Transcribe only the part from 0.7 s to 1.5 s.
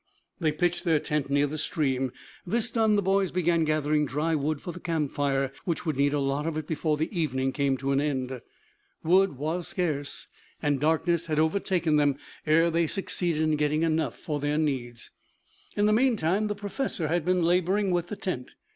their tent near